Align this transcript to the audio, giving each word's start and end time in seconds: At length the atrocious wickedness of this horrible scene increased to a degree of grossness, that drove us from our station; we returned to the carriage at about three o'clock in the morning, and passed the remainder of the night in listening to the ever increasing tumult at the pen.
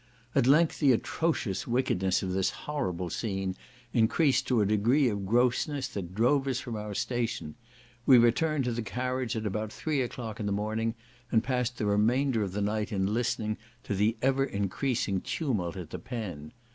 At 0.33 0.47
length 0.47 0.79
the 0.79 0.93
atrocious 0.93 1.67
wickedness 1.67 2.23
of 2.23 2.31
this 2.31 2.49
horrible 2.65 3.11
scene 3.11 3.55
increased 3.93 4.47
to 4.47 4.59
a 4.59 4.65
degree 4.65 5.07
of 5.09 5.27
grossness, 5.27 5.87
that 5.89 6.15
drove 6.15 6.47
us 6.47 6.59
from 6.59 6.75
our 6.75 6.95
station; 6.95 7.53
we 8.07 8.17
returned 8.17 8.63
to 8.63 8.71
the 8.71 8.81
carriage 8.81 9.35
at 9.35 9.45
about 9.45 9.71
three 9.71 10.01
o'clock 10.01 10.39
in 10.39 10.47
the 10.47 10.51
morning, 10.51 10.95
and 11.31 11.43
passed 11.43 11.77
the 11.77 11.85
remainder 11.85 12.41
of 12.41 12.53
the 12.53 12.61
night 12.63 12.91
in 12.91 13.13
listening 13.13 13.57
to 13.83 13.93
the 13.93 14.17
ever 14.23 14.43
increasing 14.43 15.21
tumult 15.21 15.77
at 15.77 15.91
the 15.91 15.99
pen. 15.99 16.51